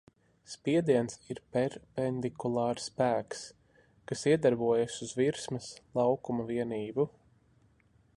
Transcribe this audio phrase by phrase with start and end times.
[0.51, 3.43] Spiediens ir perpendikulārs spēks,
[4.13, 5.69] kas iedarbojas uz virsmas
[6.01, 7.07] laukuma vienību.